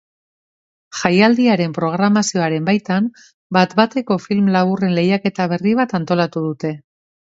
[1.01, 3.09] Jaialdiaren programazioaren baitan
[3.59, 6.73] bat-bateko film laburren lehiaketa berri bat antolatu dute.